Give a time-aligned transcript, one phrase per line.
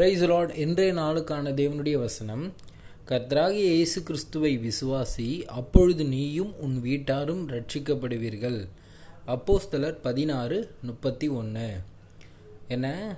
[0.00, 2.54] Price Lord இன்றைய நாளுக்கான தேவனுடைய வசனம்
[3.08, 8.68] கத்ராகி இயேசு கிறிஸ்துவை விசுவாசி அப்பொழுது நீயும் உன் வீட்டாரும் ரட்சிக்கப்படுவீர்கள்
[9.26, 11.80] அப்போஸ்தலர் பதினாறு முப்பத்தி ஒன்று
[12.68, 13.16] என்ன?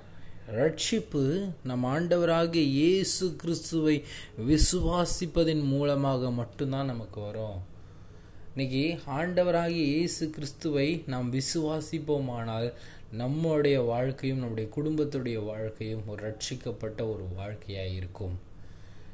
[0.51, 4.03] ரட்சிப்பு நம் ஆண்டவராகிய இயேசு கிறிஸ்துவை
[4.47, 7.72] விசுவாசிப்பதன் மூலமாக மட்டும்தான் நமக்கு வரும்.
[8.55, 12.73] இன்னைக்கு ஆண்டவராகிய இயேசு கிறிஸ்துவை நாம் விசுவாசிப்போமானால்
[13.11, 18.39] நம்முடைய வாழ்க்கையும் நம்முடைய குடும்பத்துடைய வாழ்க்கையும் ஒரு ரட்சிக்கப்பட்ட ஒரு வாழ்க்கையாக இருக்கும்.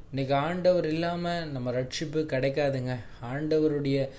[0.09, 2.95] இன்னைக்கு ஆண்டவர் இல்லாமல் நம்ம ரட்சிப்பு கிடைக்காதுங்க.
[3.33, 4.09] ஆண்டவருடைய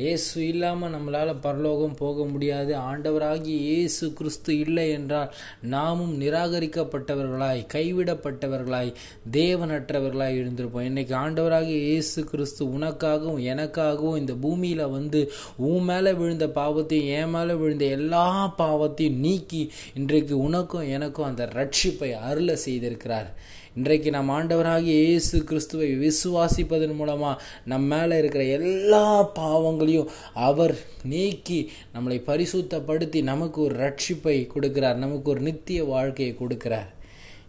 [0.00, 2.72] இயேசு இல்லாமல் நம்மளால் பரலோகம் போக முடியாது.
[2.90, 5.30] ஆண்டவராகிய இயேசு கிறிஸ்து இல்லை என்றால்
[5.74, 8.90] நாமும் நிராகரிக்கப்பட்டவர்களாய் கைவிடப்பட்டவர்களாய்
[9.32, 15.22] தேவனற்றவர்களாய் இருந்திருப்போம் இன்னைக்கு ஆண்டவராகிய இயேசு கிறிஸ்து உனக்காகவும் எனக்காகவும் இந்த பூமியில் வந்து
[15.56, 18.26] உன் மேலே விழுந்த பாவத்தையும் என் மேலே விழுந்த எல்லா
[18.58, 23.30] பாவத்தையும் நீக்கி இன்றைக்கு உனக்கும் எனக்கும் அந்த ரட்சிப்பை அருள செய்திருக்கிறார்.
[23.78, 29.02] இன்றைக்கு நம் ஆண்டவராகிய இயேசு கிறிஸ்துவை விசுவாசிப்பதன் மூலமாக நம் மேலே இருக்கிற எல்லா
[29.38, 30.12] பாவங்களையும்
[30.48, 30.74] அவர்
[31.12, 31.58] நீக்கி
[31.94, 36.88] நம்மளை பரிசுத்தப்படுத்தி நமக்கு ஒரு ரட்சிப்பை கொடுக்கிறார் நமக்கு ஒரு நித்திய வாழ்க்கையை கொடுக்கிறார்.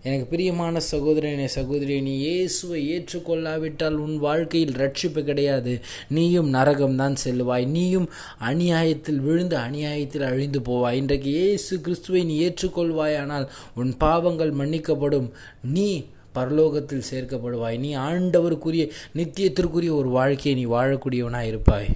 [0.08, 5.73] எனக்கு பிரியமான சகோதரனே சகோதரி நீ இயேசுவை ஏற்றுக்கொள்ளாவிட்டால் உன் வாழ்க்கையில் ரட்சிப்பு கிடையாது.
[6.17, 8.09] நீயும் நரகம்தான் செல்லுவாய் நீயும்
[8.50, 11.00] அநியாயத்தில் விழுந்து அநியாயத்தில் அழிந்து போவாய்.
[11.03, 15.31] இன்றைக்கு இயேசு கிறிஸ்துவை நீ ஏற்றுக்கொள்வாயானால் உன் பாவங்கள் மன்னிக்கப்படும்.
[15.78, 15.89] நீ
[16.38, 17.77] பரலோகத்தில் சேர்க்கப்படுவாய்.
[17.85, 18.85] நீ ஆண்டவருக்குரிய
[19.19, 21.89] நித்தியத்திற்குரிய ஒரு வாழ்க்கையை நீ வாழக்கூடியவனாக இருப்பாய்.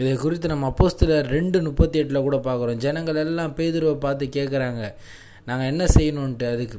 [0.00, 2.82] இதை குறித்து நம்ம அப்போஸ்தில் ரெண்டு முப்பத்தி எட்டில் கூட பார்க்குறோம்.
[2.84, 4.82] ஜனங்கள் எல்லாம் பேதுருவை பார்த்து கேட்குறாங்க
[5.48, 6.78] நாங்கள் என்ன செய்யணுன்ட்டு அதுக்கு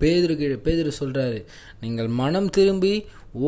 [0.00, 0.34] பேதுரு
[0.66, 1.38] பேதுரு சொல்கிறாரு
[1.80, 2.92] நீங்கள் மனம் திரும்பி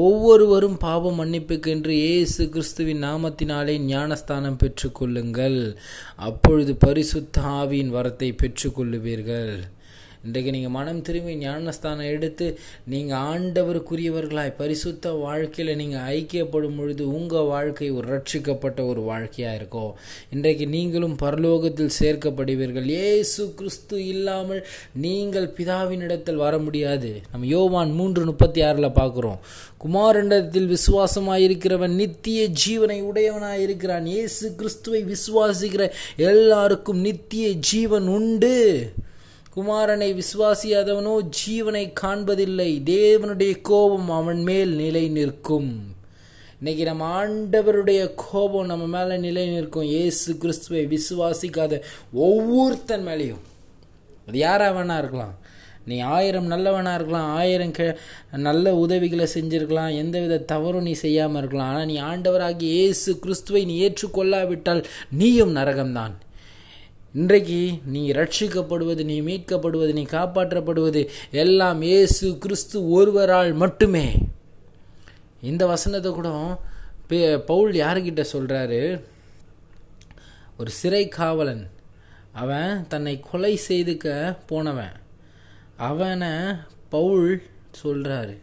[0.04, 5.58] ஒவ்வொருவரும் பாவம் மன்னிப்புக்கென்று இயேசு கிறிஸ்துவின் நாமத்தினாலே ஞானஸ்தானம் பெற்றுக்கொள்ளுங்கள்.
[6.28, 9.54] அப்பொழுது பரிசுத்த ஆவியின் வரத்தை பெற்றுக்கொள்ளுவீர்கள்.
[10.26, 12.46] இன்றைக்கு நீங்கள் மனம் திரும்பி ஞானஸ்தானம் எடுத்து
[12.92, 19.92] நீங்கள் ஆண்டவருக்குரியவர்களாய் பரிசுத்த வாழ்க்கையில் நீங்கள் ஐக்கியப்படும் பொழுது உங்கள் வாழ்க்கை ஒரு ரட்சிக்கப்பட்ட ஒரு வாழ்க்கையாக இருக்கும்
[20.34, 22.88] இன்றைக்கு நீங்களும் பரலோகத்தில் சேர்க்கப்படுவீர்கள்.
[23.10, 24.62] ஏசு கிறிஸ்து இல்லாமல்
[25.06, 27.12] நீங்கள் பிதாவினிடத்தில் வர முடியாது.
[27.32, 29.40] நம்ம யோவான் மூன்று முப்பத்தி ஆறில் பார்க்குறோம்
[29.84, 35.84] குமாரண்டத்தில் விசுவாசமாயிருக்கிறவன் நித்திய ஜீவனை உடையவனாக இருக்கிறான் இயேசு கிறிஸ்துவை விசுவாசிக்கிற
[36.30, 38.56] எல்லாருக்கும் நித்திய ஜீவன் உண்டு.
[39.56, 42.70] குமாரனை விசுவாசியாதவனோ ஜீவனை காண்பதில்லை.
[42.94, 45.70] தேவனுடைய கோபம் அவன் மேல் நிலை நிற்கும்.
[46.58, 49.86] இன்னைக்கு நம்ம ஆண்டவருடைய கோபம் நம்ம மேலே நிலை நிற்கும்.
[50.02, 51.78] ஏசு கிறிஸ்துவை விசுவாசிக்காத
[52.26, 53.42] ஒவ்வொருத்தன் மேலேயும்.
[54.26, 55.34] அது யாராக வேணா இருக்கலாம்.
[55.84, 57.98] நீ ஆயிரம் நல்லவனாக இருக்கலாம் ஆயிரம் க
[58.48, 61.72] நல்ல உதவிகளை செஞ்சுருக்கலாம் எந்தவித தவறும் நீ செய்யாமல் இருக்கலாம்.
[61.72, 64.84] ஆனால் நீ ஆண்டவராகி ஏசு கிறிஸ்துவை நீ ஏற்றுக்கொள்ளாவிட்டால்
[65.22, 66.16] நீயும் நரகம்தான்.
[67.18, 67.58] இன்றைக்கு
[67.92, 71.02] நீ ரட்சிக்கப்படுவது நீ மீட்கப்படுவது நீ காப்பாற்றப்படுவது
[71.42, 74.06] எல்லாம் இயேசு கிறிஸ்து ஒருவரால் மட்டுமே.
[75.50, 76.30] இந்த வசனத்தை கூட
[77.50, 78.82] பவுல் யாருக்கிட்ட சொல்கிறாரு
[80.58, 81.64] ஒரு சிறை காவலன்.
[82.42, 84.96] அவன் தன்னை கொலை செய்துக்க போனவன்.
[85.90, 86.34] அவனை
[86.96, 87.30] பவுல்
[87.82, 88.36] சொல்கிறாரு